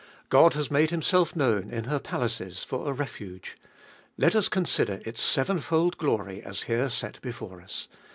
[0.29, 3.55] God has made Himself known in her palaces for a refuge!
[4.17, 7.87] Let us consider its sevenfold glory as here set before us.